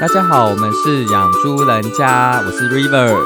[0.00, 3.18] 大家好，我们是养猪人家，我是 River。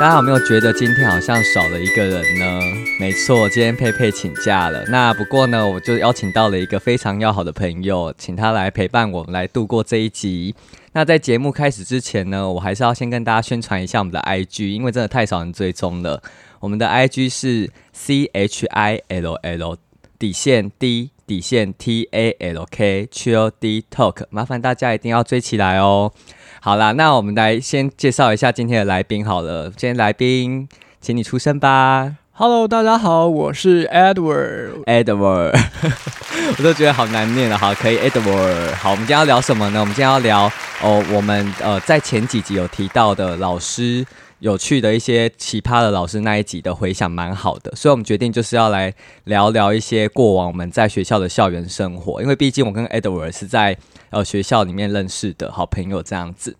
[0.00, 2.60] 大家有没有觉得今天好像少了一个人呢？
[2.98, 4.84] 没错，今天佩佩请假了。
[4.88, 10.52] 那不过呢，我就邀请到了一个非常要好的朋友，请他来陪伴我们来度过这一集。
[10.94, 16.20] 那在节目开始之前呢，我还是要先跟大家宣传一下我们的 IG，因为真的太少人追踪了。
[16.58, 19.76] 我们的 IG 是 C H I L L
[20.18, 26.12] 底线 D 底线 T A L K Chill D Talk，麻烦大家一定要追起来哦。
[26.60, 29.64] 好啦，那我们来先介绍一下今天的来宾好了。
[29.70, 30.68] 今天来宾，
[31.00, 32.14] 请你出声吧。
[32.32, 34.84] Hello，大家好，我是 Edward。
[34.84, 35.58] Edward，
[36.58, 37.56] 我都觉得好难念了。
[37.56, 38.74] 好，可以 Edward。
[38.74, 39.80] 好，我们今天要聊什么呢？
[39.80, 44.04] 我们今天要聊哦，我们呃在前几集有提到的老师
[44.40, 48.92] 有趣的一些奇葩的老师那一集的回响蛮好的，所以我们决定就是要来
[49.24, 53.76] 聊聊一些过往我们在学校的校园生活，因为毕竟我跟 Edward 是在
[54.10, 56.56] 呃学校里面认识的好朋友这样子。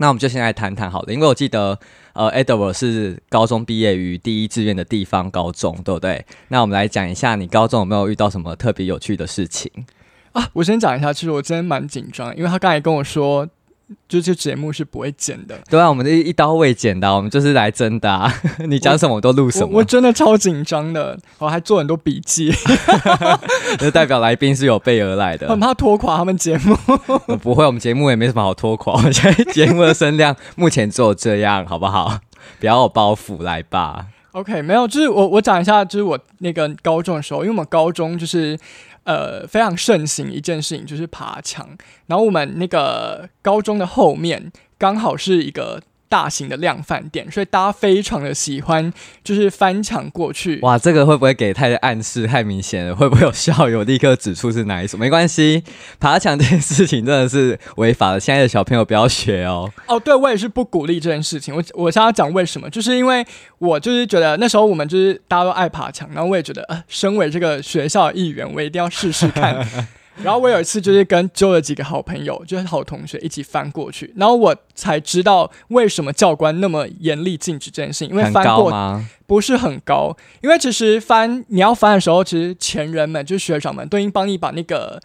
[0.00, 1.76] 那我们就先来谈谈好了，因为我记得
[2.12, 6.24] 呃，Edward 是高中毕业于第一志愿的地方高中，对不对？
[6.48, 9.72] 那我们来讲一下，你高中有没有遇到什么特别有趣的事情？
[10.32, 13.48] 啊，我先讲一下，其实我真的蛮紧张，因为他刚才跟我说，
[14.08, 15.58] 就这节目是不会剪的。
[15.70, 18.32] 对啊，我们这一刀未剪的啊，我们就是来真的、啊。
[18.68, 22.52] 你讲什么我都录什么，我我真的超紧张的，我还做很多笔记，
[23.78, 25.48] 就代表来宾是有备而来的。
[25.50, 26.76] 很怕拖垮他们节目。
[27.26, 28.94] 我不会，我们节目也没什么好拖垮。
[28.94, 32.20] 我们现在节目的声量目前只有这样，好不好？
[32.60, 34.06] 不要有包袱，来吧。
[34.32, 38.56] OK，没有，就是我我讲一下，就是我那个高中的时候，因为我们高中就是
[39.08, 41.66] 呃非常盛行一件事情，就是爬墙。
[42.08, 48.92] 然后我们那个高中的后面刚好是一个大型的量饭店，所以大家非常的喜欢，
[49.22, 50.58] 就是翻墙过去。
[50.62, 52.96] 哇，这个会不会给太暗示太明显了？
[52.96, 54.98] 会不会有校友立刻指出是哪一所？
[54.98, 55.62] 没关系，
[56.00, 59.70] 爬墙这件事情真的是违法的，现在的小朋友不要学哦。
[59.86, 61.54] 哦，对，我也是不鼓励这件事情。
[61.54, 63.24] 我我想要讲为什么，就是因为
[63.58, 69.66] 我就是觉得那时候我们就是大家都爱爬墙，然后我也觉得，呃，身为这个学校的一员，我一定要试试看。
[70.22, 79.08] 然后我有一次就是跟揪了几个好朋友，就是好同学一起翻过去，然后我才知道为什么教官那么严厉禁止这件事情，因为翻过吗？
[79.26, 85.00] 不是很高，因为其实翻你要翻的时候，其实前人们就是学长们都已经帮你把那个。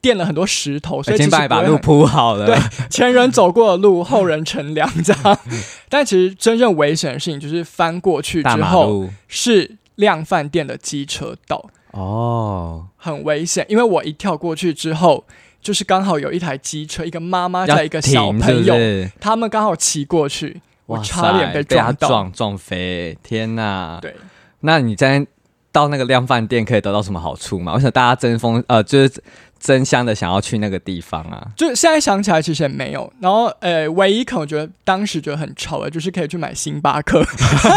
[0.00, 2.46] 垫了很多石头，所以其实已经帮你把路铺好了。
[2.46, 2.56] 对
[2.88, 5.38] 前人走过的路，后人乘凉，这样。
[5.90, 13.64] 但其实真正危险的事情就是翻过去之后是量贩店的机车道，哦，很危险。
[13.68, 15.24] 因为我一跳过去之后，
[15.60, 22.08] 就是刚好有一台机车，一个妈妈要带一个小停是朋友，他们刚好骑过去，我哇差点塞被他撞到。
[22.08, 23.98] 撞撞飞，天哪！
[24.02, 24.14] 对，
[24.60, 25.26] 那你在
[25.70, 27.72] 到那个量饭店可以得到什么好处吗？
[27.74, 29.22] 我想大家争锋呃，就是
[29.64, 31.48] 争相的想要去那个地方啊？
[31.56, 33.10] 就现在想起来其实也没有。
[33.18, 37.24] 然后呃，唯一可能我觉得当时觉得很潮的，就是可以去买星巴克。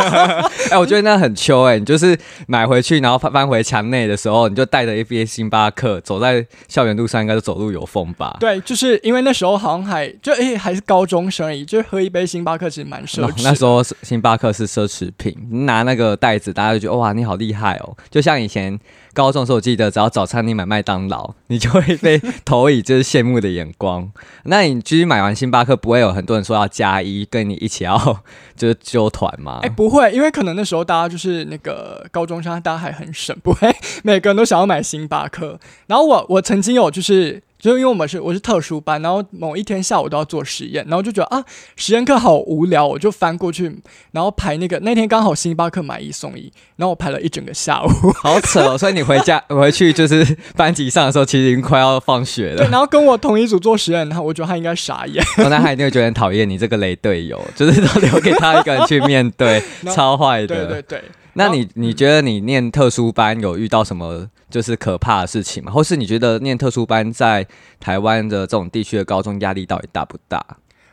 [0.69, 8.35] 哎、我觉得那很秋哎、你就是买回去，然后翻翻回墙内的时候，你就带着一杯星巴克走在校园路上，应该是走路有风吧？
[8.41, 13.43] 对，就是因为那时候好像还就诶、还是高中生而已，就是喝一杯星巴克其实蛮奢那侈的。
[13.49, 17.95] 那时候星巴克是奢侈品，你拿那个袋子，大家就觉得哇，你好厉害哦！
[18.09, 18.77] 就像以前
[19.13, 24.11] 高中的时候，我记得只要早餐你买麦当劳，你就会被投以就是羡慕的眼光。
[24.45, 27.97] 那你其实买完星巴克，不会有很多人说要加一，跟你一起要
[28.55, 29.59] 就是揪团吗？
[29.63, 35.59] 哎、不会，因为可能那时候大家就是那个高中生，大家还很省，不会每个人都想要买星巴克。
[35.87, 37.41] 然后我我曾经有就是。
[37.59, 41.43] 就是因为我们是我是特殊班，然后某一天下午都要做实验，然后就觉得啊
[41.75, 43.81] 实验课好无聊，我就翻过去，
[44.11, 47.87] 然后排那个那天刚好星巴克买一送一，然后我排了一整个下午，
[48.21, 48.77] 好扯哦！
[48.77, 52.71] 所以你回家回去就是班级上的时候，其实已经快要放学了对，了。
[52.71, 59.63] 然后跟我同一组做实验，然后我觉得他应该傻眼， 哦那他一定会觉得很讨厌你这个雷队友，就是都留给他一个人去面对，
[59.93, 60.47] 超坏的。
[60.47, 61.03] 对对对。
[61.33, 65.71] 那你你觉得你念特殊班有遇到什么就是可怕的事情嘛？
[65.71, 67.47] 或是你觉得念特殊班在
[67.79, 70.43] 台湾的这种地区的高中压力到底大不大？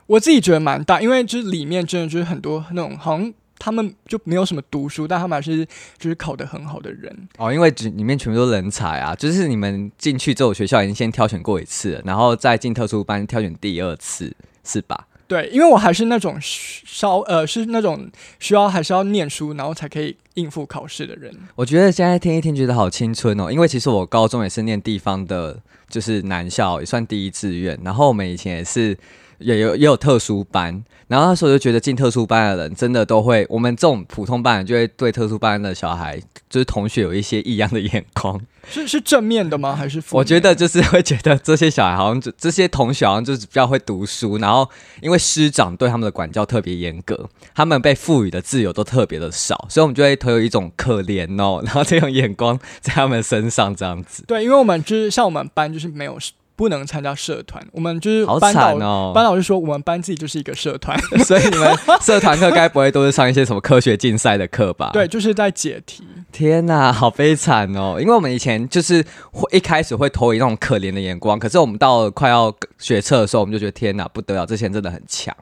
[0.06, 5.64] 我自己觉得蛮大，因为就是里面真的就是很多那种好像他们就没有什么读书，但他们还是
[5.96, 7.28] 就是考得很好的人。
[7.38, 15.06] 哦，因为只里面全部都是人才啊，就是你们进去之后，学校已经先挑选过一次了，然后再进特殊班挑选第二次，是吧？
[15.34, 18.08] 对，因为我还是那种稍呃是那种
[18.38, 21.36] 需要还是要念书，然后才可以应付考试的人。
[21.56, 27.76] 我觉得现在听一听觉得好青春哦，因为其实我高中也是念地方的，就是男校，也算第一志愿。
[27.82, 28.96] 然后我们以前也是
[29.38, 38.40] 也有也有特殊班，然后那时候就觉得进特殊班的人真的都会，我们这种普通班人就会对特殊班的小孩，就是同学有一些异样的眼光。
[38.66, 39.76] 是是正面的吗？
[39.76, 44.66] 还是负面我觉得就是会觉得这些小孩好像就这些同学好像就是比较会读书，然后
[45.02, 54.24] 因为师长对他们的管教特别严格，他们被赋予的自由都特别的少，所以我们就会投有一种可怜哦，然后这种眼光在他们身上这样子。
[54.26, 56.18] 对，因为我们就是像我们班就是没有
[56.56, 64.90] 不能参加社团，我们就是好班导惨哦班导就说我们班自己就是一个社团， 所以你们 社团课该不会都是上一些什么科学竞赛的课吧？
[64.92, 66.04] 对，，就是在解题。
[66.30, 67.96] 天哪，好悲惨哦！
[68.00, 75.34] 因为我们以前就是会一开始会投以那种可怜的眼光，可是我们到了快要学测的时候，我们就觉得天哪，不得了，这些人真的很强。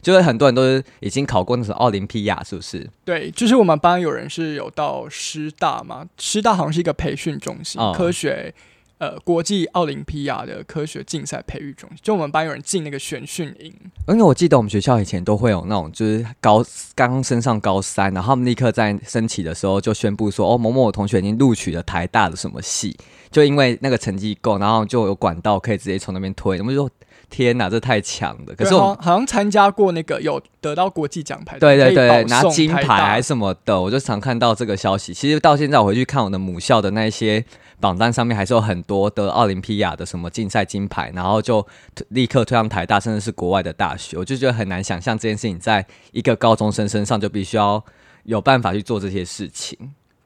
[0.00, 2.88] 就是很多人都是已经考过那种奥林匹亚，是不是？
[3.04, 8.54] 对，就是我们班有人是有到师大嘛，师大好像是一个培训中心，哦科学
[8.98, 11.98] 呃国际奥林匹亚的科学竞赛培育中心。
[12.02, 13.72] 就我们班有人进那个选训营，
[14.08, 16.64] 因为我记得我们学校以前都会有那种，就是高
[16.94, 22.96] 刚升上高三，然后他们立刻在升旗的时候就宣布说，哦，某某同学已经录取了台大的什么系，
[23.30, 26.58] 就因为那个成绩够，然后就有管道可以直接从那边推。
[26.58, 26.88] 我们就，
[27.30, 28.54] 天哪，这太强了！
[28.54, 35.12] 可是我好像参加过那个有得到国际奖牌的，对对对，拿金牌还是什么的，我就常看到这个消息。
[35.12, 37.44] 其实到现在我回去看我的母校的那一些
[37.80, 41.64] 榜单上面，还是有很多得奥林匹亚的什么竞赛金牌，然后就
[42.08, 44.16] 立刻推上台大，甚至是国外的大学。
[44.16, 47.84] 我就觉得很难想象这件事情在一个高中生身上就必须要
[48.24, 49.78] 有办法去做这些事情。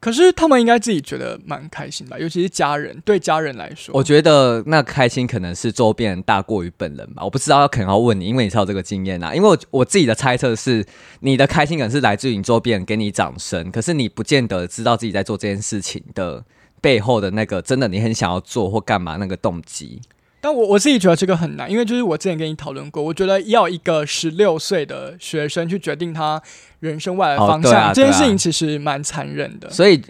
[0.03, 9.33] 可是他们应该自己觉得蛮开心吧，尤其是家人，对家人来说，我觉得那开心可能是周边大过于本人吧，我不知道，可能要问你，因为你才有这个经验啊。
[9.33, 10.85] 因为我我自己的猜测是，
[11.21, 16.43] 你的开心可能是来自于你周边给你掌声，可是你不见得知道自己在做这件事情的
[16.81, 20.01] 背后的那个真的你很想要做或干嘛那个动机。
[20.43, 26.41] 但我我自己觉得这个很难，因为就是我之前跟你讨论过，我觉得要一个十六岁的学生去决定他
[26.81, 29.69] 人生未来方向，对啊啊这件事情其实蛮残忍的。
[29.69, 30.01] 所以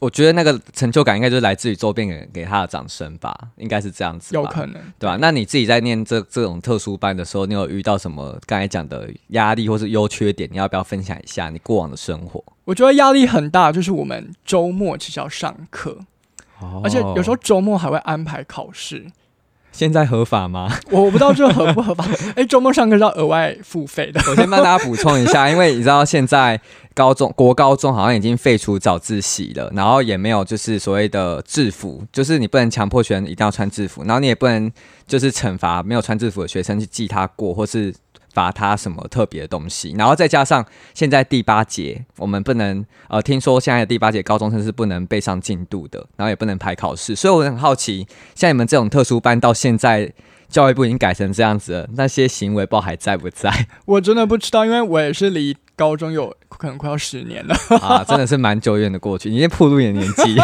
[0.00, 10.46] 我觉得那个成就感应该就是来自于周边人给他的掌声吧，应该是这样子，有可能，对吧、那你自己在念这这种特殊班的时候，你有遇到什么刚才讲的压力或是优缺点？
[10.52, 12.44] 你要不要分享一下你过往的生活？
[12.66, 15.98] 我觉得压力很大，就是我们周末其实要上课，
[16.84, 19.06] 而且有时候周末还会安排考试。
[19.78, 20.68] 现在合法吗？
[20.90, 22.04] 我 我不知道这合不合法。
[22.34, 24.20] 哎，周末上课是要额外付费的。
[24.28, 26.60] 我先帮大家补充一下，因为你知道现在
[26.94, 34.68] 高中国高中好像已经废除早自习了，然后也没有就是所谓的制服，就是你不能强迫学生一定要穿制服，然后你也不能
[35.06, 37.94] 就是惩罚没有穿制服的学生去记他过，或是
[38.38, 40.64] 罚他什么特别的东西，然后再加上
[40.94, 48.06] 现在第八节我们不能呃，听说现在第八节高中生是不能背上进度的，然后也不能排考试，所以我很好奇，
[48.36, 50.12] 像你们这种特殊班到现在。
[50.48, 53.66] 教育部已经改成这样子了，那些行为报还在不在？
[53.84, 57.54] 我真的不知道，因为我也是离高中有可能快要十年了。
[57.82, 60.38] 啊，真的是蛮久远的过去，你已经暴露你的年纪。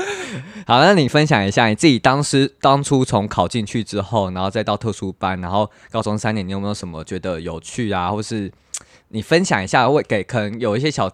[0.66, 8.52] 好，那你分享一下你自己当时当初从考进去之后，然后再到特殊班，然后高中三年，你有没有什么觉得有趣啊，或是
[9.08, 11.10] 你分享一下，会给可能有一些小。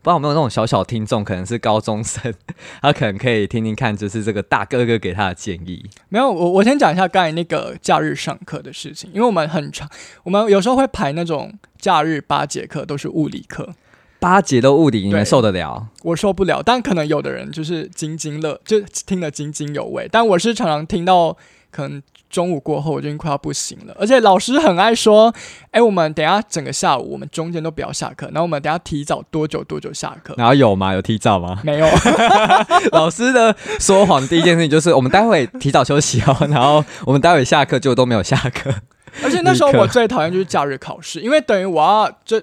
[0.00, 2.32] 不知道有没有那种小小听众，可能是高中生，
[2.80, 5.84] 他可能可以听听看，就是这个大哥哥给他的建议。
[6.08, 9.88] 没有，我我先讲一下刚才那个假日上课的事情，因为我们很长，
[10.22, 13.74] 我们有时候会排那种假日八节课，都是物理课，
[14.20, 15.88] 八节的物理，你们受得了？
[16.04, 16.62] 我受不了。
[16.62, 20.08] 但可能有的人就是津津乐，就听得津津有味。
[20.10, 21.36] 但我是常常听到，
[21.70, 23.94] 可能中午过后我就已经快要不行了。
[23.98, 25.32] 而且老师很爱说，
[25.70, 30.34] 哎，我们等一下整个下午，我们中间都不要下课，然后我们等一下提早多久多久下课。
[30.36, 30.92] 然后有吗？
[30.94, 31.60] 有提早吗？
[31.64, 31.86] 没有，
[32.92, 38.72] 老师的说谎第一件事情就是，我们待会提早休息哦， 然后我们待会下课就都没有下课。
[39.24, 42.40] 而且那时候我最讨厌就是假日考试，因为等于我要这，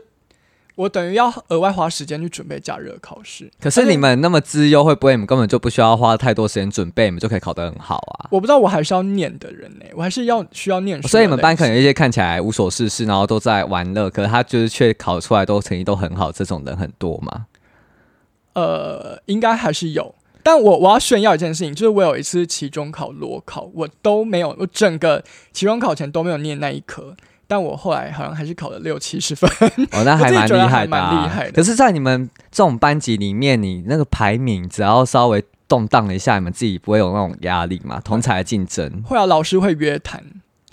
[0.75, 3.49] 我等于要额外花时间去准备假日的考试。
[3.59, 8.27] 可是你们那么资优，会不会你们根本就不需要花太多时间准备，你们就可以考得很好啊？
[8.29, 11.07] 我不知道我还是要念的人呢、我还是要需要念书。
[11.07, 17.45] 所以你们班可能一些看起来无所事事，然后都在玩乐，可是他就是却考出来都成绩都很好，这种人很多嘛？
[18.53, 20.15] 呃，应该还是有。
[20.43, 27.15] 但我我要炫耀一件事情，就是我有一次期中考裸考，我都没有，我整个期中考前都没有念那一科，
[27.47, 29.49] 但我后来好像还是考了六七十分。
[29.93, 37.99] 哦，那还蛮厉害的、可是，在你们这种班级里面，你那个排名只要稍微动荡了一下，你们自己不会有那种压力嘛？
[38.03, 39.03] 同才的竞争。
[39.03, 40.23] 会有老师会约谈，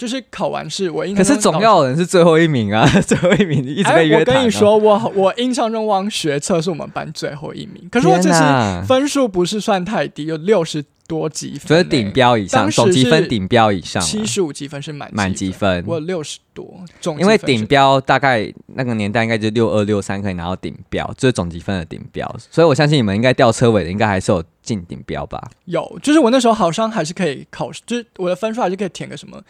[0.02, 15.85] 就是考完试，我印可是总要有人是最后一名啊， 最后一名一直哎被约我跟你，说，我我印象中，汪学测是我们班最后一名，可是我这次次分数不是算太低，有六十多积分、所以顶标以上，总积分顶标以上啊，七十五积分是满满积分。
[15.87, 25.40] 我有六十多总因为顶标大概那个年代应该就六二六三可以拿到顶标，就是总积分的顶标，所以我相信你们应该吊车尾的应该还是有进顶标吧？
[25.66, 29.40] 有，就是我那时候好像还是可以考，就是我的分数还是可以填个什么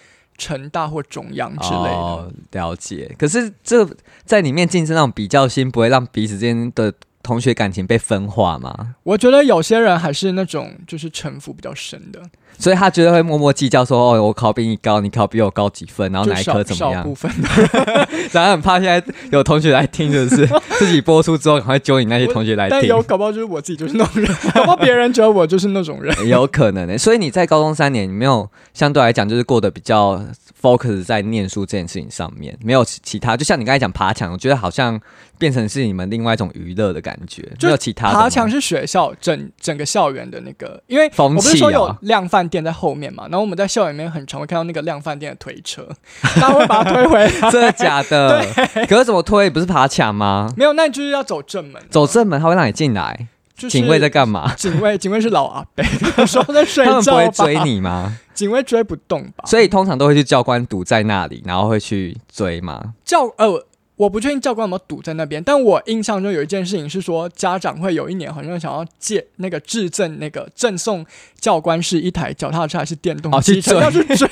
[0.42, 1.90] 成大或中央之类的。
[1.90, 3.14] 哦，了解。
[3.16, 3.88] 可是这
[4.24, 8.96] 在里面竞争那种比较心，不会让彼此之间的同学感情被分化吗？
[9.04, 12.20] 我觉得有些人还是那种就是城府比较深的，
[12.62, 17.12] 所以他觉得会默默计较说，哦，我考比你高，你考比我高几分，然后哪一科怎么样少部？
[17.12, 18.08] 分的。
[18.30, 19.02] 然后很怕现在
[19.32, 20.48] 有同学来听，是不是？
[20.78, 22.78] 自己播出之后，赶快揪你那些同学来听。
[22.78, 26.28] 但有搞不好就是我自己就是那种人， 搞不好别人觉得我就是那种人。
[26.28, 30.24] 有可能的、所以你在高中三年，你没有相对来讲就是过得比较
[30.60, 33.36] focus 在念书这件事情上面，没有其其他。
[33.36, 35.00] 就像你刚才讲爬墙，我觉得好像
[35.36, 41.98] 变成是你们另外一种娱乐的感觉，就没有其他爬墙是学校整整个校园的那个，因为我不是说有啊。
[42.02, 45.88] 量贩店在后面嘛，然后我们在校园里面很常会看到那个量贩店的推车，
[46.38, 47.50] 大家会把它推回来。
[47.50, 48.44] 真的假的？
[48.86, 49.48] 可是怎么推？
[49.48, 50.52] 不是爬墙吗？
[50.56, 54.52] 没有，那你就是要走正门，走正门他会让你进来，就是警卫在干嘛？
[54.56, 55.82] 警卫，警卫是老阿伯，
[56.18, 58.18] 有时候在睡觉他们不会追，你吗？
[58.34, 59.44] 警卫追不动吧？
[59.46, 62.94] 所以通常都会去教官堵在那里，然后会去追吗？
[63.04, 63.66] 教呃，
[63.96, 71.06] 我不确定教官有没有堵在那边，但我印象中有一件事情是说，家长会有一年好像想要借那个质证那个赠送
[71.38, 74.28] 教官是一台脚踏车还是电动机车， 要去追，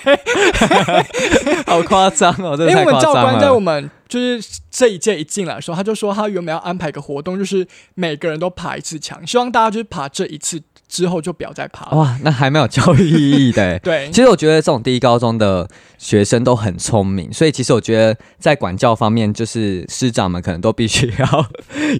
[1.67, 2.57] 好夸张哦！
[2.57, 3.61] 这因为我们教官在我。
[3.61, 7.64] 们就是这一届一进来的时候，他就说他原本要安排一个活动，就是
[7.95, 11.97] 每个人都爬一次墙，希望大家就是爬这一次之后就不要再爬了。
[11.97, 13.78] 哇，那还蛮有教育意义的欸。
[13.85, 15.66] 对，其实我觉得这种第一高中的
[15.97, 21.47] 学生都很聪明，所以其实我觉得在管教方面，就是师长们可能都必须要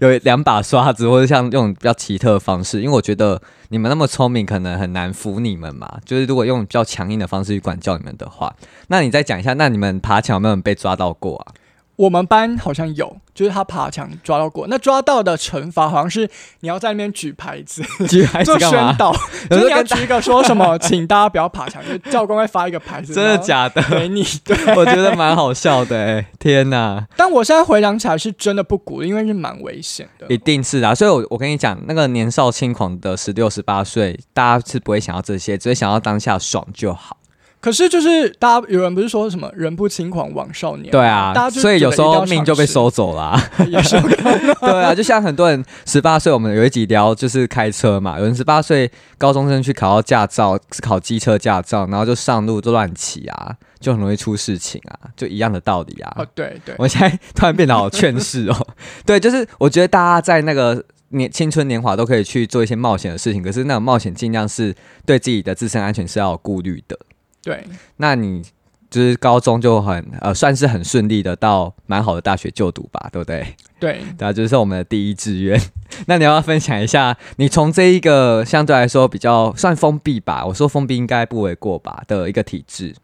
[0.01, 5.99] 有两把刷子，或者像用比较奇特的方式，因为我觉得你们那么聪明，可能很难服你们嘛。
[6.05, 8.53] 就是如果用比较强硬的方式去管教你们的话，
[8.89, 11.55] 那你再讲一下，那你们爬墙有没有被抓到过啊？
[12.01, 14.67] 我们班好像有，就是他爬墙抓到过。
[14.69, 16.27] 那抓到的惩罚好像是
[16.61, 18.97] 你要在那边举牌子举牌子做宣？
[18.97, 19.13] 导，
[19.51, 23.83] 就是你要跟举一个说什么， 请大家不要爬墙，就教官会发一个牌子，真的假的？
[23.83, 24.25] 给你。
[24.45, 27.07] 对，我觉得蛮好笑的哎、天哪！
[27.19, 30.27] 但我现在回想起来是真的不鼓励，因为是蛮危险的。
[30.31, 37.19] 一定是啊，所以我，我跟你讲，那个年少轻狂的十六、十八岁，大家是不会想要这些，只会想要当下爽就好。
[37.61, 40.91] 可是就是大家有人不是说什么人不轻狂枉少年？
[40.91, 43.39] 对啊大家，所以有时候命就被收，收走啦、
[43.69, 44.01] 也是
[44.61, 56.15] 对啊，就像很多人十八岁，我们有一集聊就是开车嘛，有人十八岁高中生去考到驾照，考机车驾照，然后就上路就乱骑啊，就很容易出事情啊，就一样的道理啊。
[56.17, 58.67] 哦，对对，我现在突然变得好劝世哦。
[59.05, 64.75] 对，就是我觉得大家在那个年青春年华都可以去做一些冒险的事情，可是那种冒险尽量是
[65.05, 66.99] 对自己的自身安全是要有顾虑的。
[67.43, 67.65] 对，
[67.97, 68.43] 那你
[68.91, 73.55] 就是高中就很呃算是很顺利的到蛮好的大学就读吧，对不对？
[73.79, 75.61] 对，对啊，就是我们的第一志愿。
[76.07, 82.95] 那你要要分享一下，你从这一个相对来说比较算封闭吧，我说封闭应该不为过吧的一个体制，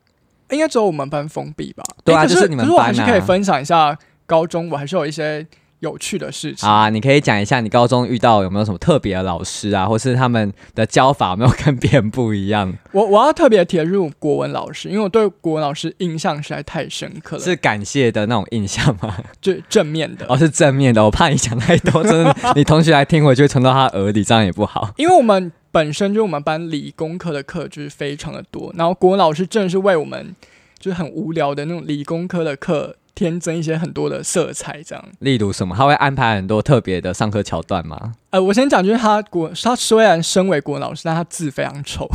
[0.51, 1.83] 应该只有我们班封闭吧？
[2.05, 5.47] 对啊就是你们可是我还是可以分享一下高中，我还是有一些
[5.81, 6.69] 有趣的事情。
[6.69, 12.73] 啊，你可以讲一下你高中遇到有没有什么特别的老师啊，或是他们的教法有没有跟别人不一样？
[12.93, 19.17] 我我要特别提的是我国文老师，因为我对国文老师印象实在太深刻了，是感谢的那种印象吗？
[19.41, 20.27] 就正面的。
[20.29, 24.91] 哦，是正面的，我怕你讲太多， 真的，你同学来听我就会传到他耳里，这样也不好。
[24.97, 30.35] 因为我们本身就我们班理工科的课就是非常的多，然后国文老师正是为我们
[30.79, 35.05] 就是很无聊的那种理工科的课添增一些很多的色彩，这样。
[35.19, 38.13] 例如什么，他会安排很多特别的上课桥段吗？
[38.31, 42.07] 呃，我先讲，就是他国，他虽然身为国文老师，但他字非常丑。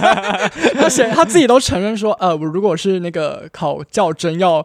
[0.78, 4.64] 他写他自己都承认说，呃，我如果是那个考教真要，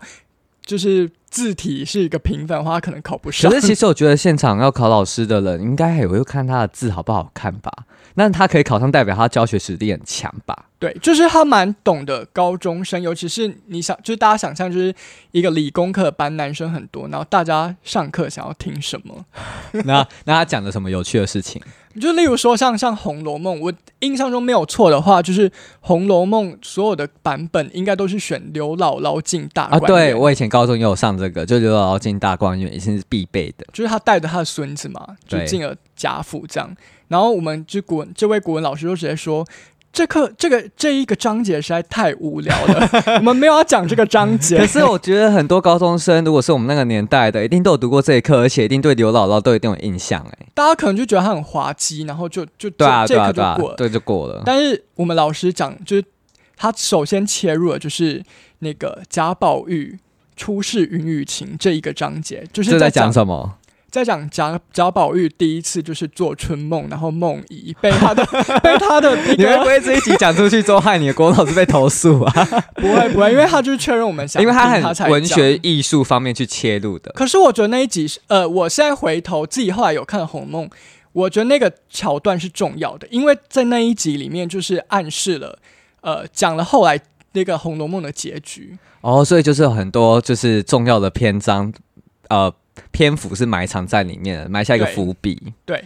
[0.63, 3.51] 就是字体是一个平凡的话，他可能考不上。
[3.51, 7.71] 可是其实我觉得现场要考老师的人，应该也会看他的字好不好看吧？
[8.15, 10.65] 那他可以考上，代表他教学实力很强吧？
[10.79, 14.93] 对，就是他蛮懂得高中生，尤其是你想，就是大家想象，就是
[15.31, 19.25] 一个理工科班，男生很多，然后大家上课想要听什么？
[19.85, 21.61] 那那他讲了什么有趣的事情？
[21.99, 25.49] 就例如说像像《红楼梦》，我印象中没有错的话，就是
[25.81, 33.65] 《红楼梦》所有的版本应该都是选刘姥姥进大啊，观园对我以前高中也有上这个，就刘姥姥进大观园也是必备的。
[33.71, 36.75] 就是他带着他的孙子嘛，就对进了贾府这样。
[37.09, 39.45] 然后我们就古文这位古文老师就直接说，
[39.93, 44.57] 这课这个这一个章节实在太无聊了， 我们没有要讲这个章节。
[44.59, 50.19] 可是我觉得很多高中生，如果是我们那个年代的，一定都有读过这一课，而且一定对刘姥姥都一定有印象。
[50.31, 53.57] 哎，大家可能就觉得它很滑稽，然后就就对啊，这对啊，对啊。
[53.77, 54.41] 对，就过了。
[54.43, 56.03] 但是我们老师讲，就是
[56.57, 58.23] 他首先切入了就是
[58.59, 59.99] 那个贾宝玉
[60.35, 63.59] 出世云雨情这一个章节，就是在讲讲什么？
[63.93, 68.25] 在讲贾贾宝玉第一次就是做春梦，然后梦遗被他的
[68.63, 72.33] 被他的那你会不个会这一集讲出去之后，害你的国文老师被投诉啊？
[72.73, 77.11] 不会不会，因为他就是确认我们想听，因为他才很文讲学艺术方面去切入的。
[77.11, 80.65] 可是我觉得那一集是，呃，我现在回头自己后来有看《红梦》，
[81.11, 85.59] 我觉得那个桥段是重要的，因为在那一集里面就是暗示了，
[86.01, 86.99] 呃，讲了后来
[87.33, 88.75] 那个《红楼梦》的结局。
[89.01, 91.71] 哦，所以就是有很多就是重要的篇章，
[92.29, 92.51] 呃，
[92.91, 95.53] 篇幅是埋藏在里面的，埋下一个伏笔。
[95.65, 95.83] 对，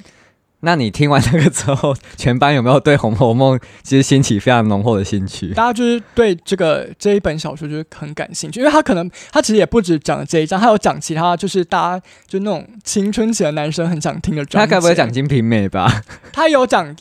[0.61, 5.53] 那你听完那个之后，全班有没有对《红楼梦》其实兴起非常浓厚的兴趣？
[5.53, 14.43] 大家就是对这个这一本小说就是很感兴趣，因为他可能他其实也不止讲了这一章，还有讲其他，就是大家就那种青春期的男生很想听的。
[14.45, 16.03] 他该不会讲《金瓶梅》吧？
[16.33, 16.95] 他有讲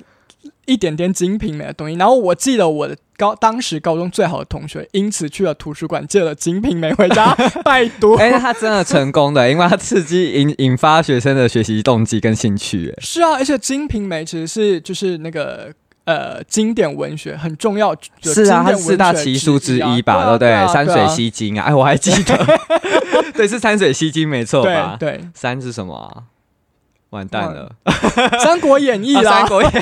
[0.66, 8.14] 一点点金瓶梅的东西，然后我记得我的高当时高中最好的同学，因此去了图书馆借了《金瓶梅》回家 拜读。
[8.16, 12.92] 哎、他真的成功的， 因为他刺激引引发学生的学习动机跟兴趣。
[12.96, 15.72] 哎是啊，而且《金瓶梅》其实是就是那个
[16.04, 20.72] 呃经典文学很重要的是啊，四大奇书之一吧，对不对？
[20.72, 22.46] 山水西经啊，哎，我还记得，
[23.34, 24.96] 对，是山水西经，没错吧？
[25.00, 26.35] 对对，山是什么啊？
[27.16, 27.72] 完蛋了，
[28.44, 29.72] 《三国演义》啊啦，三国演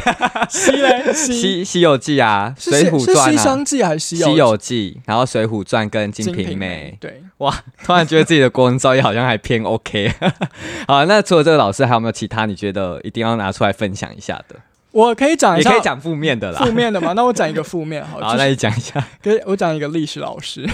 [0.49, 6.99] 西嘞西西西游记啊，水浒是传啊，西厢记还是西游记，然后水浒传跟金金瓶梅梅？。
[7.01, 7.53] 对，哇，
[7.85, 10.13] 突然觉得自己的国文造诣好像还偏 OK。
[10.87, 14.57] 好，那除了这个老师，还有没有其他你觉得一定要拿出来分享一下的？
[14.95, 16.61] 我可以讲一下也可以讲负面的啦。
[16.65, 20.65] 负面的嘛， 那我讲一个负面好了，好，就是那你讲一下可以我讲一个历史老师，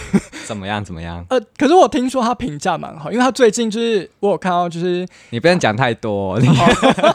[0.47, 0.85] 怎么样？
[0.85, 1.25] 怎么样？
[1.31, 6.39] 呃，可是我听说他评价蛮好，因为他最近就是我有看到，就是你不能讲太多。
[6.39, 6.49] 你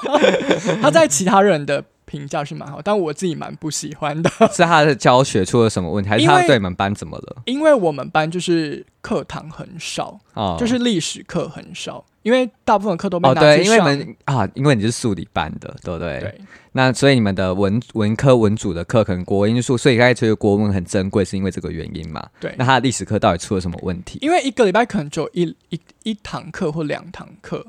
[0.81, 1.83] 他在其他人的
[2.15, 7.41] 评价是蛮好，但我自己蛮不喜欢的， 是他的教学出了什么问题，还是他对你们班怎么了？
[7.45, 16.19] 因为我们班就是课堂很少，哦，就是历史课很少，因为大部分课都被哦，对，拿去上因为你们啊，因为你是数理班的，对不对？
[16.21, 16.41] 对
[16.71, 22.25] 那所以你们的文文科文组的课可能国英数，所以刚才觉得国文很珍贵，是因为这个原因嘛？
[22.39, 24.19] 对那他的历史课到底出了什么问题？
[24.21, 27.65] 因为一个礼拜可能只有一一一堂课或两堂课，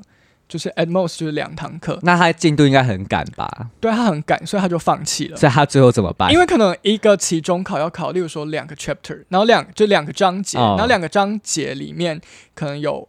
[0.47, 3.67] 就是 at most 就是两堂课，那他进度应该很赶吧？
[3.81, 5.35] 对他很赶，所以他就放弃了。
[5.37, 6.31] 所以他最后怎么办？
[6.31, 12.21] 因为可能一个期中考要考，例如说两个 chapter，然后两就两个章节，哦然后两个章节里面
[12.55, 13.07] 可能有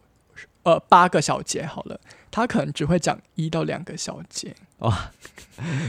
[0.65, 5.11] 呃八个小节好了，他可能只会讲一到两个小节，哇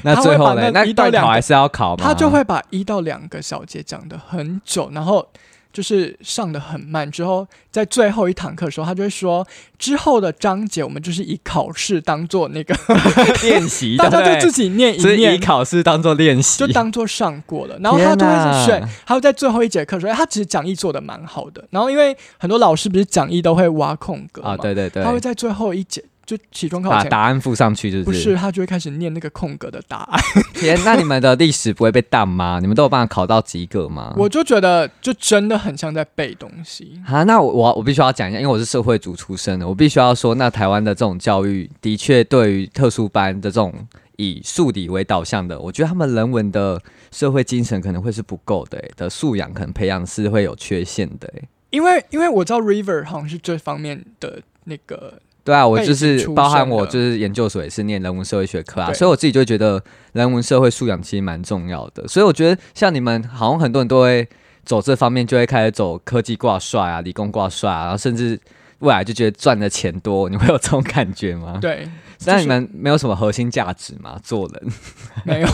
[0.03, 0.61] 那最后呢？
[0.71, 2.03] 那那一到两还是要考吗？
[2.03, 5.27] 他就会把一到两个小节讲的很久，然后
[5.71, 9.45] 就是上的很慢，之后在最后一堂课的时候，他就会说
[9.77, 12.75] 之后的章节我们就是以考试当做那个，
[13.43, 15.39] 练习，大家就自己念一念以念。
[15.39, 28.03] 考试当做练习，就当做上过了，然后他就会选，他会在最后一节课说，哎他其实讲义做的蛮好的，然后因为很多老师不是讲义都会挖空格嘛，啊，对对对，他会在最后一节就期中考前，把答案附上去，就是？
[28.03, 30.21] 不是他就会开始念那个空格的答案，
[30.53, 32.59] 天，那你们的历史不会被淡吗？
[32.61, 34.13] 你们都有办法考到及格吗？
[34.15, 37.01] 我就觉得就真的很像在背东西。
[37.07, 43.73] 啊，那我我我必须要讲一下，因为我是社会组出身的，我必须要说，那台湾的这种教育的确对于特殊班的这种
[44.17, 46.79] 以数理为导向的，我觉得他们人文的
[47.11, 51.49] 社会精神可能会是不够的、欸，的素养可能培养是会有缺陷的、欸。
[51.71, 59.83] 因为因为我知道 River 好像是这方面的那个，对啊，我就是包含我就是研究所也是念人文社会学科啊，所以我自己就会觉得
[60.13, 62.07] 人文社会素养其实蛮重要的。
[62.07, 64.27] 所以我觉得像你们好像很多人都会
[64.63, 68.39] 走这方面，就会开始走科技挂帅啊、理工挂帅啊，然后甚至
[68.79, 71.57] 未来就觉得赚的钱多，你会有这种感觉吗？
[71.59, 71.89] 对，
[72.27, 74.19] 那你们没有什么核心价值吗？
[74.23, 74.71] 做人，
[75.25, 75.47] 没有，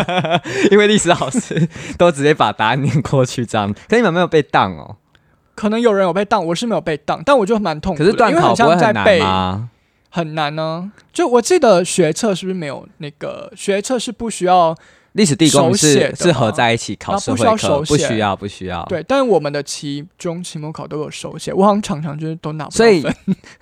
[0.72, 1.68] 因为历史老师
[1.98, 3.70] 都直接把答案念过去，这样。
[3.88, 4.96] 可你们没有被当哦？
[5.56, 9.70] 可能有人有被当，我是没有被当，但我就蛮痛苦的，可是段因为很考不会很难像在背，吗？
[10.08, 14.74] 很难呢、就我记得学测是不是没有那个学测是不需要
[15.12, 18.84] 历史地公手写是是合在一起考然后不需社会课，要手写不需要，不需要。
[18.84, 23.14] 对，但我们的期中、期末考都有手写，我好像常常就是都拿不到所以分，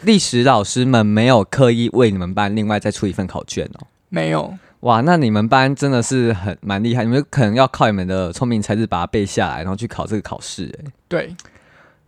[0.02, 3.87] 历史老师们没有刻意为你们班另外再出一份考卷哦。
[4.09, 4.54] 没有。
[4.80, 10.70] 哇，那你们班真的是很蛮厉害，你们可能要靠你们的聪明才智把它背下来，然后去考这个考试。
[10.78, 11.35] 哎，对，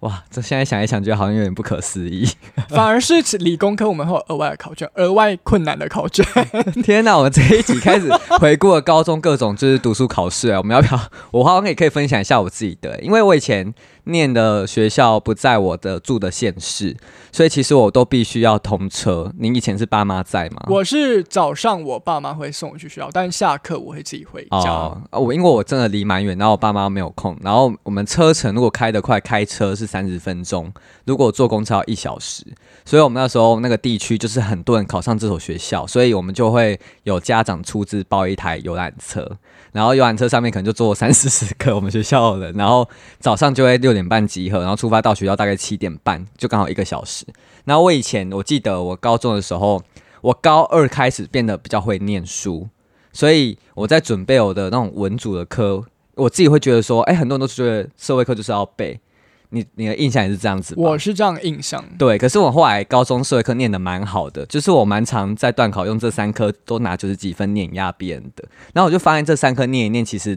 [0.01, 2.29] 哇，这现在想一想，觉得好像有点不可思议。
[2.69, 6.25] 反而是理工科我们会有额外的考卷，额外困难的考卷。
[6.85, 11.01] 天哪，我们这一集开始回顾了高中各种就是读书考试啊，我们要不要？
[11.31, 13.75] 我好像也可以分享一下我自己的，因为我以前。
[14.07, 16.97] 念的学校不在我的住的县市，
[17.31, 19.33] 所以其实我都必须要通车。
[19.39, 20.63] 您以前是爸妈在吗？
[20.69, 24.71] 我是早上我爸妈会送我去学校，但下课我会自己回家。
[24.71, 27.37] 哦，我因为我真的离蛮远，然后我爸妈没有空。
[27.43, 30.67] 然后我们车程如果开得快，开车是三十分钟；
[31.05, 32.45] 如果坐公车要一小时。
[32.85, 39.29] 所以我们那时候那个地区就是很多人考上这所学校，所以我们就会有家长出资包一台游览车。
[39.73, 42.89] 然后游览车上面可能就坐三四十个我们学校的人，然后
[43.19, 47.27] 早上就会六点半集合，然后出发到学校大概七点半，就刚好一个小时。
[47.65, 49.83] 然后我以前我记得我高中的时候，
[50.21, 52.69] 我高二开始变得比较会念书，
[53.13, 59.01] 所以我在准备我的那种文组的科，我自己会觉得说，哎，很多人都觉得社会课就是要背。
[59.51, 61.83] 你你的印象也是这样子，我是这样印象。
[61.97, 68.45] 对，可是我后来高中社会课念的蛮好的，就是我蛮常在段考用这三科都拿九十几分碾压别人的。
[68.75, 70.37] 然后我就发现这三科念一念，其实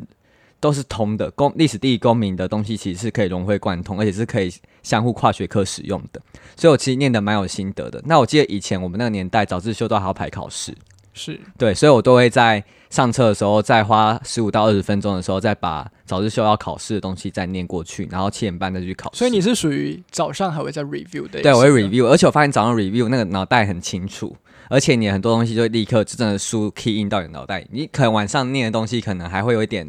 [0.59, 1.29] 都是通的。
[1.31, 6.21] 公历史、地理、公民的东西其实是可以融会贯通，而且是可以相互跨学科使用的。
[6.55, 8.01] 所以我其实念的蛮有心得的。
[8.05, 10.75] 那我记得以前我们那个年代早自修都还要排考试，
[11.13, 12.63] 是对，所以我都会在。
[12.89, 19.19] 上车的时候，再花十五到二十分钟的时候，再把早自修要考试的东西再念过去，然后七点半再去考试。
[19.19, 21.39] 所以你是属于早上还会在 review 的？
[21.39, 24.35] 对，我会 review，而且我发现早上 review 那个脑袋很清楚，
[24.71, 27.63] 而且你很多东西就立刻真的输 key in 到你脑袋。
[27.69, 29.87] 你可能晚上念的东西可能还会有一点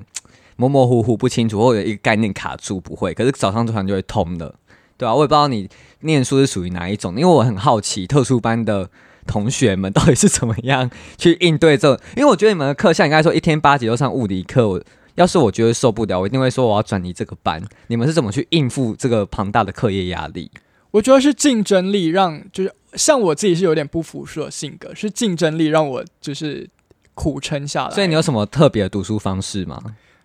[0.61, 3.15] 模模糊糊不清楚，或者一个概念卡住，不会。
[3.15, 4.55] 可是早上突然就会通了，
[4.99, 5.69] 对啊，我也不知道你
[6.01, 8.91] 念书是属于哪一种，因为我很好奇特殊班的。
[9.27, 11.93] 同学们到底是怎么样去应对这？
[12.17, 14.83] 因为我觉得你们的课，像应该说一天八节都上物理课，我
[15.15, 17.63] 要是我觉得受不了，我一定会说我要转移这个班。
[17.89, 20.51] 你们是怎么去应付这个庞大的课业压力？
[20.91, 26.69] 我觉得是竞争力让，就是像我自己是有点不服输的性格，是竞争力让我就是
[27.15, 27.95] 苦撑下来。
[27.95, 29.79] 所以你有什么特别的读书方式吗？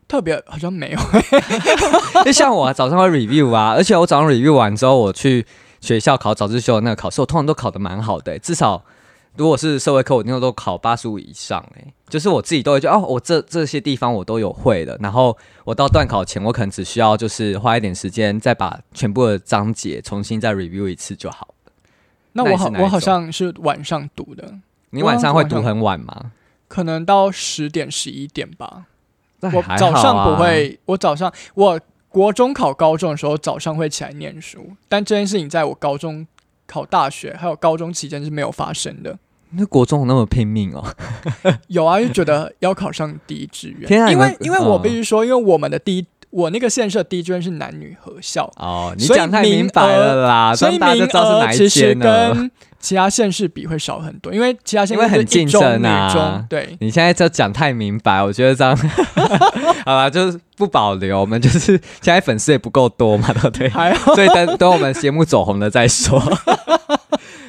[0.07, 0.99] 特别好像没有，
[2.25, 5.45] 就像我早上会 review 啊，而且我早上 review 完之后，我去。
[5.81, 8.83] 学校考早自修的那个考试，我通常都考的蛮好的，至少
[9.35, 11.63] 如果是社会课，我那时候都考八十五以上。
[11.77, 14.97] 哎，就是我自己都会觉得，哦，我这这些地方我都有会的。
[14.99, 21.71] 然后我到段考前，我可能只需要就是花一点时间，再把全部的章节重新再 review 一次就好了。
[22.31, 24.55] 那我好，我好像是晚上读的。
[24.89, 26.31] 你晚上会读很晚吗？
[26.67, 28.85] 可能到十点十一点吧。
[29.41, 31.79] 我早上不会，我早上我。
[32.07, 36.25] 国中考高中的时候，早上会起来念书，但这件事情在我高中
[36.65, 39.19] 考大学还有高中期间是没有发生的。
[39.49, 40.81] 那国中那么拼命哦？
[41.67, 44.09] 有啊，就觉得要考上第一志愿。
[44.09, 46.07] 因为因为我必须说，因为我们的第一。
[46.35, 56.45] 我那个县社第一志愿是男女合校哦，你讲太明白了啦，所以名额其实跟其他县市比会少很多，因为其他县市很竞争啊。
[56.49, 58.75] 对，你现在就讲太明白，我觉得这样
[59.87, 63.69] 好吧，就是不保留，我们就是现在粉丝也不够多嘛，对不对？
[64.13, 66.21] 所以等等我们节目走红了再说。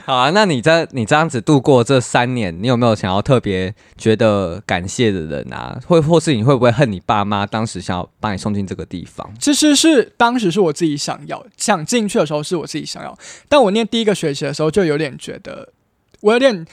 [0.06, 5.80] 好啊，那你这你这样子度过这三年，你有没有想要特别觉得感谢的人啊？
[5.84, 9.28] 或或是你会不会恨你爸妈当时想要把你送进这个地方？
[9.40, 15.72] 其实是当时是我自己想要，想进去的时候是我自己想要，但我念第一个学期的时候就有点觉得，
[16.20, 16.64] 我有点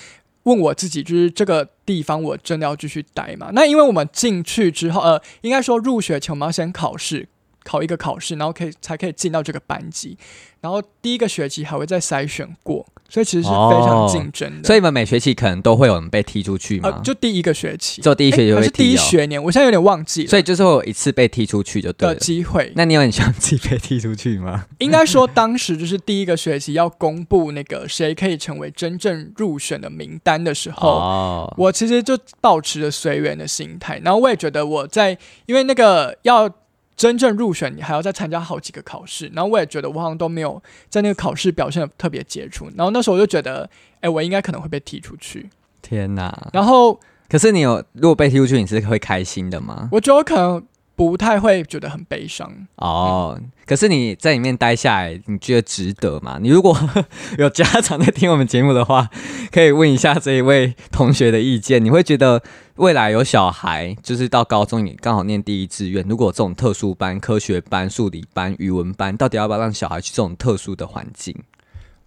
[0.43, 3.49] 问我自己，就是这个地方我真的要继续待吗？
[3.53, 7.27] 那因为我们进去之后，呃，应该说入学前我们要先考试，
[7.63, 10.19] 考一个考试，然后可以才可以进到这个班级，
[10.61, 12.85] 然后第一个学期还会再筛选过。
[13.13, 14.67] 所以其实是非常竞争的。
[14.67, 16.99] 所以你们每学期可能都会有人被踢出去吗？
[17.03, 18.69] 就第一个学期，就第一学期会踢。
[18.71, 20.29] 第一学年，我现在有点忘记了。
[20.29, 22.15] 所以就是会有一次被踢出去就对了。
[22.15, 22.73] 机会。
[22.75, 24.65] 那你有很想自己被踢出去吗？
[24.79, 34.01] 应该说，当时就是第一个学期要公布那个谁可以成为真正入选的名单的时候，我其实就保持着随缘的心态。
[34.03, 36.49] 然后我也觉得我在，因为那个要。
[36.95, 43.69] 真正入选，你还要再参加好几个考试，然后我也觉得我好像都没有在那个考试表现的特别杰出，然后那时候我就觉得，
[44.01, 45.49] 哎，我应该可能会被踢出去。
[45.81, 46.49] 天哪！
[46.53, 49.89] 然后，可是你有如果被踢出去，你是会开心的吗？
[49.91, 50.63] 我觉得我可能。
[50.95, 53.39] 不太会觉得很悲伤哦。
[53.65, 56.37] 可是你在里面待下来，你觉得值得吗？
[56.41, 56.77] 你如果
[57.39, 59.09] 有家长在听我们节目的话，
[59.51, 61.83] 可以问一下这一位同学的意见。
[61.83, 62.43] 你会觉得
[62.75, 71.35] 未来有小孩，就是到高中也刚好念第一志愿，如果这种特殊班、科学班、数理班、语文班，到底要不要让小孩去这种特殊的环境？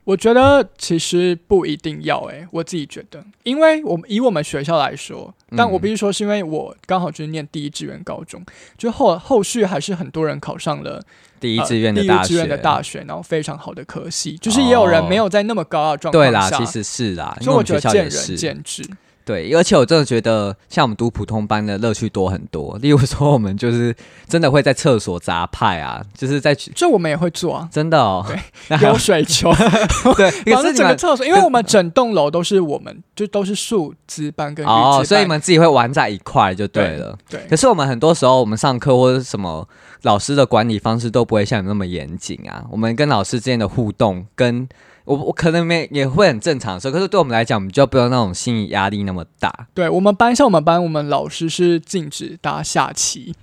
[0.07, 8.41] 我觉得其实不一定要诶、我自己觉得，因为我们以我们学校来说，但我必须说是因为我刚好就是念第一志愿高中，
[8.79, 11.03] 就后后续还是很多人考上了
[11.41, 18.37] 第一志愿的呃、大学，第一志愿的大学，然后非常好的科系，就是也有人没有在那么高傲的状况对啦，下，其实是啦，所以我觉得见仁。
[18.37, 18.89] 见智。
[19.27, 22.79] 对，而且我真的觉得，像我们读普通班的乐趣多很多。
[22.81, 23.93] 例如说，我们就是
[24.29, 29.53] 真的会在厕所砸派啊，就是在这我们也会做啊，真的哦，对那还有有水球，
[30.17, 37.19] 对，反正整个厕所，因为我们整栋楼都是我们，就都是数资班跟日哦，所以你们自己会玩在一块就对了。
[37.29, 39.69] 对可是我们很多时候，我们上课或者什么
[40.03, 42.65] 老师的管理方式都不会像你那么严谨啊。
[42.71, 44.69] 我们跟老师之间的互动，跟
[45.07, 49.69] 我我可能没也会很正常的时候，可是对我们来讲，我们就不用那种心理压力那么大。
[49.73, 53.35] 对我们班像我们班，我们老师是禁止打下棋，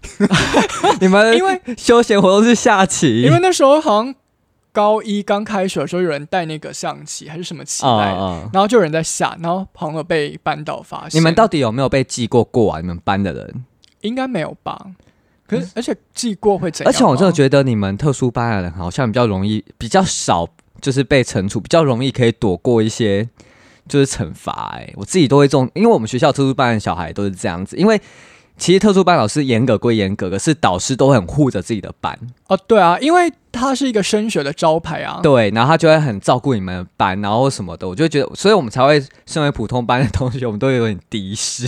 [1.02, 4.14] 你们 因为休闲活动是下棋，因为那时候好像
[4.72, 8.14] 高一刚开学的时候，有人带那个象棋还是什么棋来
[8.52, 11.20] 然后就有人在下，然后朋友被班导发现。
[11.20, 12.80] 你们到底有没有被记过过啊？
[12.82, 13.66] 你们班的人？
[14.02, 14.86] 应该没有吧？
[15.48, 16.92] 可是而且记过会怎样？
[16.92, 20.48] 而且我真的觉得你们特殊班的人好像比较容易，比较少
[20.84, 23.28] 就是被惩处，比较容易可以躲过一些
[23.88, 24.76] 就是惩罚。
[24.78, 28.00] 哎，我自己都会这种，因为我们学校特殊班的小孩都是这样子，因为。
[28.56, 32.16] 其实特殊班老师严格归严格，可是导师都很护着自己的班，
[32.46, 35.20] 哦，对啊，因为他是一个升学的招牌啊。
[35.24, 41.66] 对，然后他就会很照顾你们的班，然后什么的，我就觉得，所以我们才会身为普通班的同学，我们都有点敌视。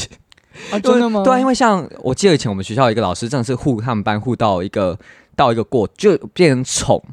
[0.70, 1.24] 啊，真的吗？
[1.24, 4.96] 对啊，因为像我记得以前我们学校一个老师，真的是护他们班护到一个
[5.36, 7.04] 到一个过，就变成宠，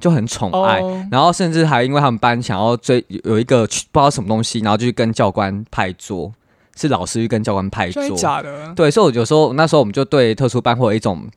[0.00, 0.80] 就很宠爱。
[0.80, 6.32] 哦然后甚至还因为他们班想要追有有一个去不知道什么东西，然后就去跟教官拍桌，
[6.76, 8.16] 是老师去跟教官拍桌。
[8.16, 8.72] 假的？
[8.74, 11.28] 对，所以我有时候那时候我们就对特殊班会有一种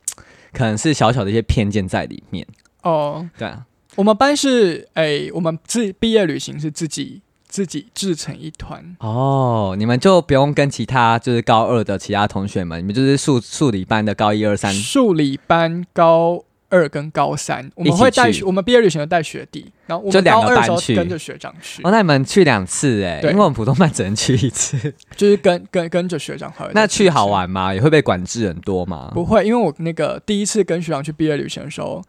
[0.51, 2.45] 可能是小小的一些偏见在里面。
[2.83, 8.95] 哦，对啊，我们班是哎，我们自毕业旅行是自己自己制成一团。
[8.99, 14.73] 哦，你们就不用跟其他就是高二的其他同学们，你们就是数数理班的高一二三。
[14.73, 24.93] 数理班高二跟高三，我们会带我们毕业旅行有带学弟，然后我们就高二的时候去跟着学长去哦，，那你们去两次哎，对因为我们普通班只能去一次。
[25.15, 27.27] 就是跟跟跟着学长还会那去好？
[27.27, 27.73] 玩吗？
[27.73, 29.11] 也会被管制很多吗？
[29.13, 32.03] 不会，因为我那个第一次跟学长去毕业旅行的时候，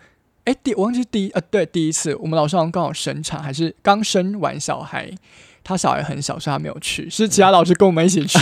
[0.44, 5.11] 哎，第我忘记第一呃对第一次，我们老师好像刚好生产，还是刚生完小孩。
[5.64, 8.38] 他小孩很小，所以他没有去，是其他老师跟我们一起去。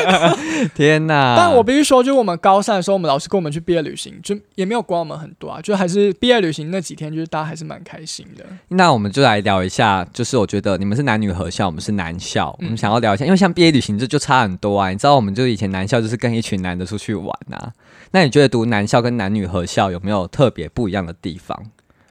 [0.76, 1.34] 天哪！
[1.38, 8.44] 但我必须说，就是我们高三的时候，我们老师跟我们去毕业旅行，就也没有管我们很多啊，就还是毕业旅行那几天，就是大家还是蛮开心的。
[8.68, 14.90] 那我们就来聊一下，就是我觉得你们是男女合校，我们是男校，嗯我们想要聊一下，因为像毕业旅行这就差很多啊。
[14.90, 17.72] 你知道，我们就以前男校就是跟一群男的出去玩啊。
[18.10, 21.66] 那你觉得读男校跟男女合校有没有特别不一样的地方？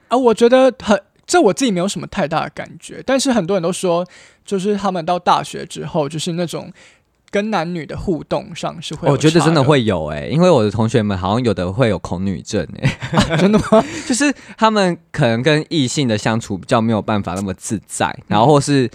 [0.08, 4.04] 啊，我觉得很，这我自己没有什么太大的感觉，但是很多人都说，
[4.44, 6.72] 就是他们到大学之后，就是那种
[7.30, 13.80] 跟男女的互动上是会有我觉得真的差会有诶、因为我的同学们好像有的会有恐女症诶、真的吗？
[14.08, 18.24] 就是他们可能跟异性的相处比较没有办法那么自在，嗯。
[18.26, 18.90] 然后或是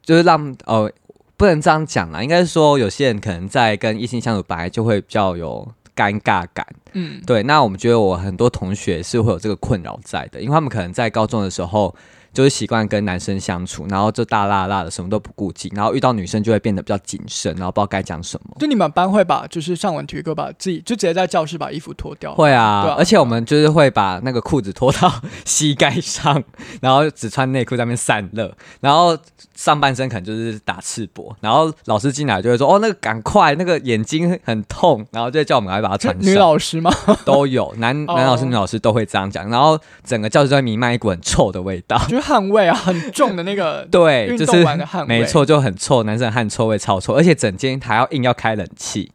[0.00, 0.88] 就是让呃
[1.36, 6.66] 不能这样讲啦，应该是说有些人可能在跟异性相处本来就会比较有尴尬感。
[6.92, 11.94] 嗯，对，那我们觉得我很多同学是会有这个困扰在的，因为他们可能在高中的时候
[12.34, 18.56] 就是习惯跟男生相处，然后就大辣辣的什么都不顾忌，然后遇到女生就会变得比较谨慎，然后不知道该讲什么。
[18.58, 25.10] 就你们班会把就是上完体育课把自己就直接在教室把衣服脱掉，会啊，对啊而且我们就是会把那个裤子脱到
[25.44, 26.42] 膝盖上，
[26.82, 29.16] 然后只穿内裤在那边散热，然后
[29.54, 36.32] 上半身可能就是打赤膊，然后老师进来就会说：“哦，那个赶快，那个眼睛很痛。”然后就叫我们来把它就穿上。
[36.32, 36.90] 女老师吗？
[37.24, 42.00] 都有，男哦男老师、女老师都会这样讲，然后整个教室都会弥漫一股很臭的味道。
[42.24, 49.12] 就是汗味啊，很重的那个 对，运动就是完的汗味，没错，就很臭，男生汗臭味超臭，而且整间还要硬要开冷气。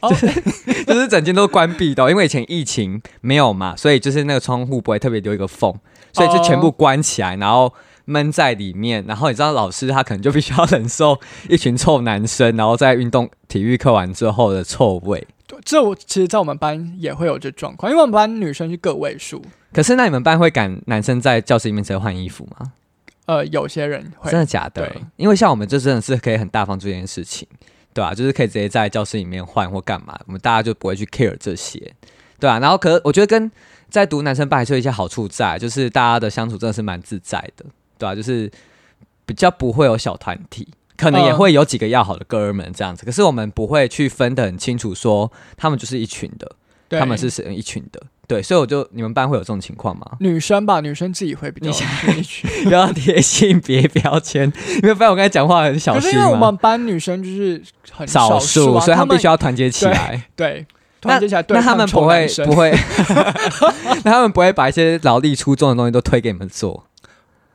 [0.00, 0.08] 哦
[0.86, 5.74] 就是整间都关闭的哦，因为以前疫情没有嘛，所以就是那个窗户不会特别留一个缝，
[6.12, 7.74] 所以就全部关起来，然后
[8.04, 9.04] 闷在里面。
[9.08, 15.26] 然后你知道老师他可能就必须要忍受一群臭男生，然后在运动体育课完之后的臭味。
[15.48, 19.42] 对这我其实，在我们班也会有这状况，因为我们班女生是个位数，
[19.72, 22.72] 可是那你们班会赶男生在教室里面直接换衣服吗？
[23.26, 25.02] 呃，有些人会真的假的对？
[25.16, 27.46] 因为像我们就真的是可以很大方做这件事情，
[27.92, 31.94] 对啊，就是可以直接在教室里面换或干嘛，我们大家就不会去 care 这些，
[32.40, 32.58] 对啊。
[32.58, 33.50] 然后可是我觉得跟
[33.90, 37.66] 在读男生班还是有一些好处在，就是大家的相处真的是蛮自在的，
[37.98, 38.50] 对啊，就是
[39.26, 40.68] 比较不会有小团体。
[40.96, 46.56] 可能也嗯会有几个要好的哥们这样子，可是我们不会去分得很清楚，说他们就是一群的，对
[46.90, 48.00] 他们是使用一群的。
[48.26, 50.06] 对，所以我就你们班会有这种情况吗？
[50.20, 51.70] 女生吧，女生自己会比较
[52.06, 52.50] 你一群。
[52.68, 56.36] 不要贴性别标签，因为不然我刚才讲话很小心可是因为我。
[56.36, 60.22] 们班女生就是很少数啊，所以他们们必须要团结起来。
[60.36, 60.66] 对
[61.02, 62.70] 那团结起来对那他们不会不会，
[64.04, 66.84] 那他们不会把一些劳力出众的东西都推给你们做。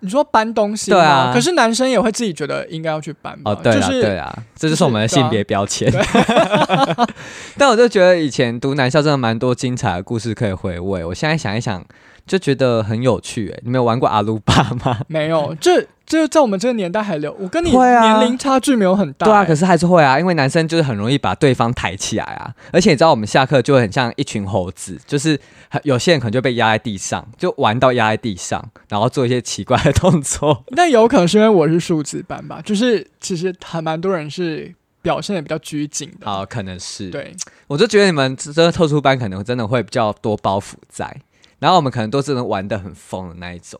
[0.03, 0.97] 你说搬东西吗？
[0.97, 3.51] 对啊可是男生也会自己觉得应该要去搬吧？
[3.51, 5.91] 哦，对啊，就是对啊，这就是我们的性别标签。
[7.57, 11.03] 但我就觉得以前读男校真的蛮多精彩的故事可以回味。
[11.05, 11.83] 我现在想一想，
[12.25, 13.49] 就觉得很有趣。
[13.49, 14.99] 哎，你们有玩过阿鲁巴吗？
[15.07, 22.53] 没有，这这在我们这个年代还留，我跟你啊年龄差距没有很大、对啊，欸可是还是会啊，因为男生就是很容易把对方抬起来啊。
[22.71, 25.39] 而且你知道，我们下课就会很像一群猴子，就是
[25.83, 30.63] 有些人可能就被压在地上，就玩到压在地上，然后做一些奇怪的动作。
[30.75, 36.25] 那有可能是因为我是数字班吧，就是其实还蛮多人是表现的比较拘谨的。
[36.25, 37.09] 好，可能是。
[37.09, 37.35] 对，
[37.67, 41.13] 我就觉得你们这个特殊班可能真的会比较多包袱在，
[41.63, 43.79] 然后我们可能都是能玩的很疯的那一种，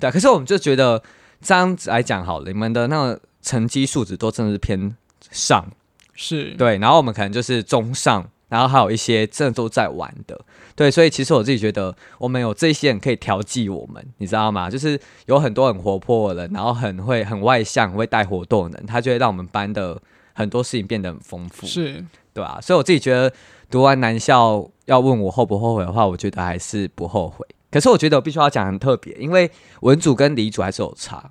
[0.00, 1.00] 对啊、可是我们就觉得
[1.40, 4.96] 这样子来讲好了，你们的那个成绩素质都真的是偏
[5.30, 5.64] 上，
[6.12, 10.40] 是，对，然后我们可能就是中上，然后还有一些真的都在玩的，
[10.74, 14.68] 对，所以其实我自己觉得我们有这些人可以调剂我们，你知道吗？
[14.68, 19.96] 就是有很多很活泼的人，然后很会很外向、很会带活动的人，他就会让我们班的
[20.32, 23.32] 很多事情变得很丰富，是，对啊，所以我自己觉得
[23.70, 27.46] 读完男校要问我后不后悔的话，我觉得还是不后悔。
[27.70, 29.48] 可是我觉得我必须要讲很特别，因为
[29.82, 31.30] 文组跟理组还是有差，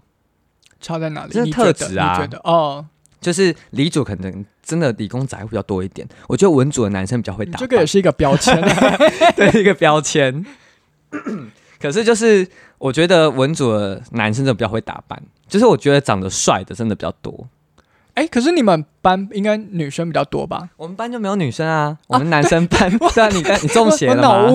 [0.79, 1.51] 差在哪里？
[1.51, 2.85] 特质啊你觉得哦，
[3.19, 8.55] 就是理组可能真的理工仔会比较多一点，我觉得文组的男生比较会打扮，这个也是一个标签。
[9.35, 10.45] 对一个标签。
[11.81, 12.47] 可是就是
[12.77, 17.47] 我觉得文组的男生真的比较会打扮，就是我觉得长得帅的真的比较多。
[18.19, 20.67] 哎、可是你们班应该女生比较多吧？
[20.75, 24.49] 我们班就没有女生啊，我们男生班，对 啊，你看你中邪了吗？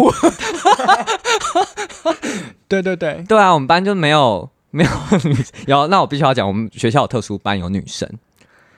[2.68, 4.90] 对对对，对啊，我们班就没有没有
[5.24, 5.34] 女，
[5.66, 8.06] 有那我必须要讲，我们学校有特殊班有女生，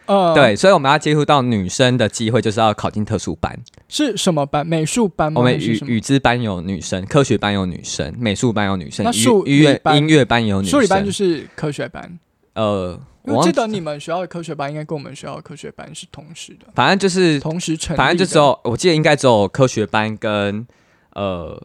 [0.06, 3.58] 呃，对，，所以我们要接触到女生的机会就是要考进特殊班。
[3.88, 4.64] 是什么班？
[4.64, 5.40] 美术班吗？
[5.40, 10.78] 我们语语资班有女生，科学班有女生，美术班有女生，音那数音乐班音乐班有女生。
[10.78, 12.18] 数理班就是科学班。
[12.54, 17.98] 呃，我记得你们学校的科学班应该跟我们学校的科学班是同时的，反正就是同时成立。
[17.98, 20.66] 反正就只有我记得应该只有科学班跟
[21.14, 21.60] 呃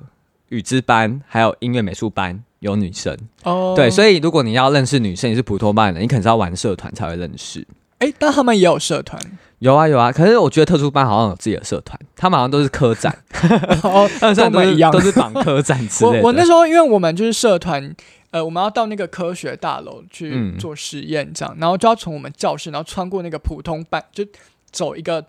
[0.49, 3.17] 语知班还有音乐美术班有女生。
[3.43, 7.65] 哦，对，所以如果你要认识女生，你是普通班的，你可能是要玩社团才会认识。
[7.99, 9.21] 哎，但他们也有社团
[9.61, 13.15] 有啊有啊，可是我觉得特殊班好像有自己的社团，他们好像都是科展，
[13.83, 16.17] 哦， 他们一样都是绑科展之类的。
[16.21, 17.95] 我我那时候因为我们就是社团，
[18.31, 24.25] 呃，我们要到那个科学大楼去嗯做实验，这样，然后就要从我们教室，然后穿过那个普通班，就
[24.71, 25.23] 走一个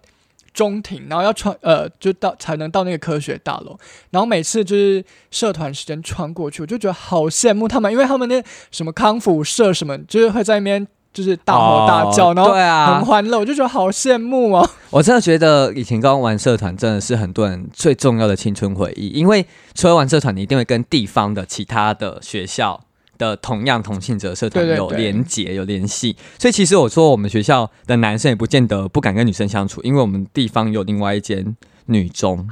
[0.54, 3.78] 中庭，然后要穿呃，就到才能到那个科学大楼。
[4.12, 14.70] 然后每次就是社团时间穿过去，我就觉得好羡慕他们，因为他们那什么康复社什么，就是会在那边就是大吼大叫，哦然后对啊很，欢乐，我就觉得好羡慕哦。
[14.90, 22.80] 我真的觉得以前刚玩社团真的是很多人最重要的青春回忆，因为除了玩社团，你一定会跟地方的其他的学校
[23.18, 26.16] 的同样同性者社团有对对对连结、有联系。
[26.38, 32.48] 所以其实我说我们学校的男生也不见得不敢跟女生相处，因为我们地方有另外一间女中。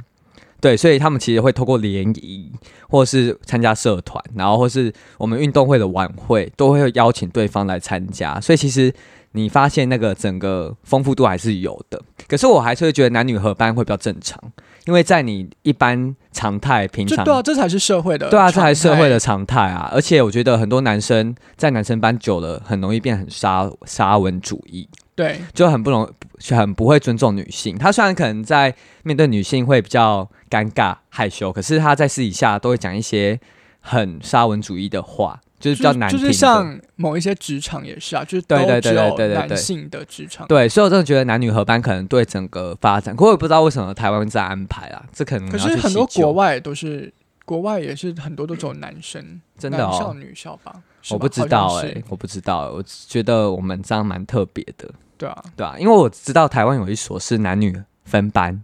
[0.61, 2.51] 对，所以他们其实会透过联谊，
[2.87, 8.39] 或是参加社团，然后或是我们运动会的晚会，都会邀请对方来参加。
[8.39, 8.93] 所以其实
[9.31, 11.99] 你发现那个整个丰富度还是有的。
[12.27, 14.39] 可是我还是会觉得男女合班会比较正常，
[14.85, 19.89] 因为在你一般常态平常对啊，这才是社会的对啊，这才是社会的常常态啊。
[19.91, 24.87] 而且我觉得很多男生在男生班久了，很容易变很沙沙文主义。
[25.15, 25.41] 态对。
[25.53, 26.11] 就很不容
[26.49, 27.77] 很不会尊重女性。
[27.77, 33.39] 他虽然可能在面对女性会比较尴尬害羞，可是他在私底下都会讲一些
[33.79, 36.25] 很沙文主义的话，就是比较难听的。
[36.25, 40.47] 就是像某一些职场也是啊，就是都对对对对对对对男性的职场。
[40.47, 47.11] 对，所以我真的觉得男女合班可能对整个发展，可我也不知道为什么台湾这样安排啊，这可能可是很多国外都是，
[47.45, 50.73] 国外也是很多都走男生，真的男校哦，女校吧？
[51.09, 58.63] 我不知道哎、我不知道、我只觉得我们这样蛮特别的，对啊，对啊，因为我知道台湾有一所是男女分班，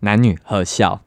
[0.00, 1.00] 男女合校。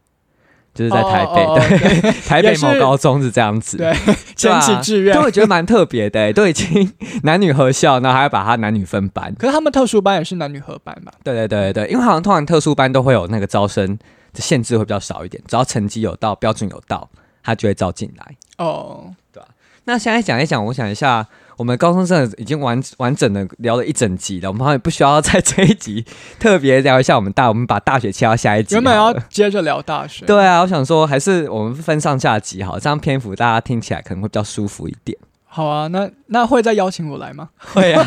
[0.74, 5.22] 就是在台北，对， 台北某高中是这样子，对，对前啊期志愿就。
[5.22, 6.90] 会觉得蛮特别的、欸，都已经
[7.24, 9.36] 男女合校，然后还要把它男女分班。
[9.38, 11.12] 可是他们特殊班也是男女合班吧？
[11.26, 14.00] 对对对对对，因为好像通常特殊班都会有那个招生
[14.34, 17.10] 的限制会比较少一点，只要成绩有到标准有到，
[17.44, 18.36] 他就会招进来。
[18.58, 19.42] 哦，对
[19.86, 21.26] 那现在讲一讲，我想一下，
[21.58, 26.06] 我们高中生已经完完整的聊了一整集了，我们好像不需要在这一集
[26.40, 28.76] 特别聊一下我们大，我们把大学切到下一集。
[28.76, 35.18] 原本要接着聊大学，对啊，我想说还是我们分上下集好，这样篇幅大家听起来可能会比较舒服一点。
[35.54, 37.50] 好啊，那那会再邀请我来吗？
[37.74, 38.02] 会啊，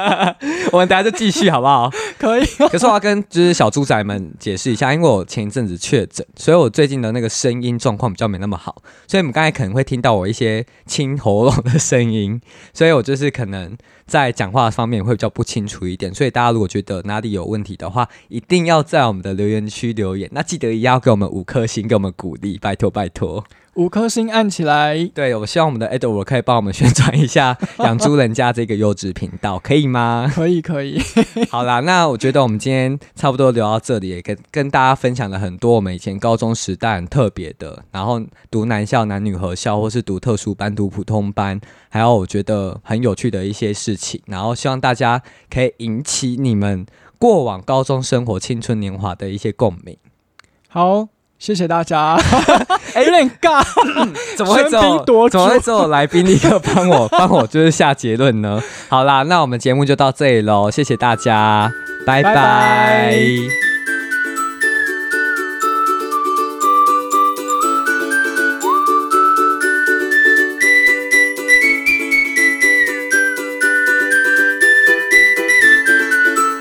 [0.72, 1.90] 我们等下就继续好不好？
[2.18, 2.46] 可以。
[2.70, 12.40] 可是我要跟就是小猪仔们解释一下，因为我前一阵子确诊，所以我最近的那个声音状况比较没那么好，所以你们刚才可能会听到我一些清喉咙的声音，
[12.72, 13.76] 所以我就是可能
[14.06, 16.14] 在讲话方面会比较不清楚一点。
[16.14, 20.30] 所以大家如果觉得哪里有问题的话，一定要在我们的留言区留言。
[20.32, 23.44] 那记得一定要给我们五颗星，给我们鼓励，拜托拜托。
[23.74, 25.04] 五颗星按起来。
[25.14, 30.30] 对，我希望我们的 Edward 可以帮我们宣传一下养猪人家这个优质频道，可以吗？
[30.34, 31.00] 可以，可以。
[31.48, 46.84] 好啦，那我觉得我们今天差不多聊到这里，也跟跟大家分享了很多我们以前高中时代很特别的，然后读男校、男女合校，或是读特殊班、读普通班，还有我觉得很有趣的一些事情，然后希望大家可以引起你们
[47.18, 49.96] 过往高中生活、青春年华的一些共鸣。
[50.68, 51.08] 好。
[51.40, 52.16] 谢谢大家，
[52.94, 53.64] 哎，有点尬，
[54.36, 55.04] 怎么会走？
[55.30, 55.88] 怎么会走？
[55.88, 58.62] 来宾立刻帮我帮我就是下结论呢？
[58.88, 61.72] 好啦，那我们节目就到这里喽，谢谢大家，
[62.06, 63.16] 拜拜。